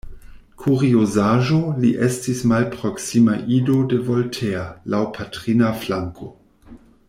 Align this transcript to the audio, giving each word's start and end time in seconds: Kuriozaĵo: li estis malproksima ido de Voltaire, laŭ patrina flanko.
Kuriozaĵo: 0.61 1.57
li 1.83 1.91
estis 2.07 2.41
malproksima 2.53 3.37
ido 3.59 3.77
de 3.93 4.01
Voltaire, 4.09 4.65
laŭ 4.95 5.03
patrina 5.19 5.71
flanko. 5.85 6.33